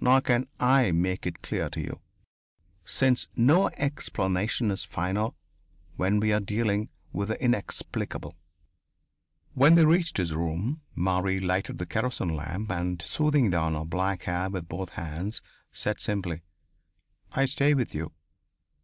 Nor 0.00 0.20
can 0.20 0.48
I 0.58 0.90
make 0.90 1.28
it 1.28 1.42
clear 1.42 1.70
to 1.70 1.80
you, 1.80 2.00
since 2.84 3.28
no 3.36 3.68
explanation 3.76 4.68
is 4.72 4.84
final 4.84 5.36
when 5.94 6.18
we 6.18 6.32
are 6.32 6.40
dealing 6.40 6.90
with 7.12 7.28
the 7.28 7.40
inexplicable.... 7.40 8.34
When 9.54 9.76
they 9.76 9.84
reached 9.84 10.16
his 10.16 10.34
room, 10.34 10.80
Marie 10.96 11.38
lighted 11.38 11.78
the 11.78 11.86
kerosene 11.86 12.30
lamp 12.34 12.72
and, 12.72 13.00
smoothing 13.00 13.48
down 13.50 13.74
her 13.76 13.84
black 13.84 14.24
hair 14.24 14.50
with 14.50 14.66
both 14.68 14.88
hands, 14.94 15.40
said 15.70 16.00
simply: 16.00 16.42
"I 17.30 17.44
stay 17.44 17.72
with 17.74 17.94
you." 17.94 18.10